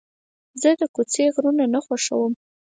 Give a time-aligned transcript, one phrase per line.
[0.61, 2.33] زه د کوڅې غږونه نه خوښوم.